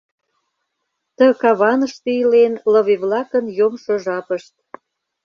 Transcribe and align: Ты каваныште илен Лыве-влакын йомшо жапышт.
Ты 1.15 1.25
каваныште 1.41 2.09
илен 2.21 2.53
Лыве-влакын 2.71 3.45
йомшо 3.59 3.93
жапышт. 4.05 4.53